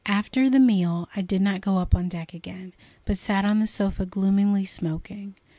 After 0.07 0.49
the 0.49 0.59
meal 0.59 1.07
I 1.15 1.21
did 1.21 1.43
not 1.43 1.61
go 1.61 1.77
up 1.77 1.93
on 1.93 2.09
deck 2.09 2.33
again, 2.33 2.73
but 3.05 3.19
sat 3.19 3.45
on 3.45 3.59
the 3.59 3.67
sofa 3.67 4.03
gloomily 4.07 4.65
smoking. 4.65 5.35